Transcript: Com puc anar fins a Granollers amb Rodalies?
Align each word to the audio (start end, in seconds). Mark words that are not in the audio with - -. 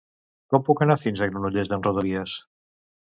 Com 0.53 0.63
puc 0.69 0.81
anar 0.85 0.95
fins 1.03 1.21
a 1.25 1.29
Granollers 1.33 1.77
amb 1.77 1.89
Rodalies? 1.91 2.35